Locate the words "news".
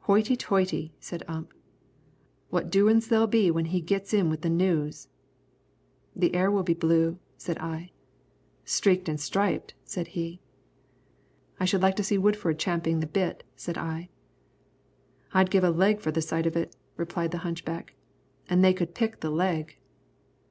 4.50-5.08